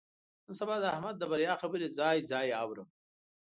نن 0.45 0.53
سبا 0.59 0.75
د 0.81 0.85
احمد 0.95 1.15
د 1.19 1.23
بریا 1.31 1.53
خبرې 1.61 1.87
ځای 1.99 2.17
ځای 2.31 2.47
اورم. 2.61 2.87